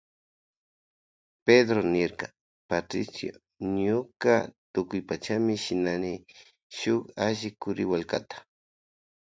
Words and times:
Pedró 1.45 1.79
niyrka 1.93 2.25
Patricio 2.69 3.33
ñuka 3.75 4.33
tukuypachami 4.73 5.53
shinani 5.63 6.11
shuk 6.77 7.03
alli 7.25 7.49
kuriwallkata. 7.61 8.37